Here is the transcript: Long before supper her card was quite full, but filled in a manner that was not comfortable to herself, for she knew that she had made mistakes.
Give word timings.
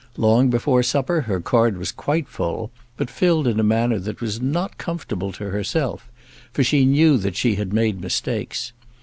Long 0.17 0.49
before 0.49 0.81
supper 0.81 1.21
her 1.21 1.39
card 1.39 1.77
was 1.77 1.91
quite 1.91 2.27
full, 2.27 2.71
but 2.97 3.07
filled 3.07 3.45
in 3.45 3.59
a 3.59 3.63
manner 3.63 3.99
that 3.99 4.19
was 4.19 4.41
not 4.41 4.79
comfortable 4.79 5.31
to 5.33 5.51
herself, 5.51 6.09
for 6.51 6.63
she 6.63 6.87
knew 6.87 7.17
that 7.17 7.35
she 7.35 7.53
had 7.53 7.71
made 7.71 8.01
mistakes. 8.01 8.73